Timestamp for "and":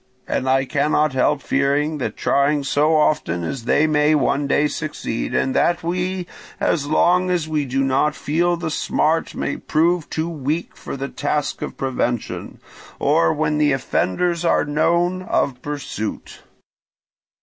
0.27-0.49, 5.35-5.53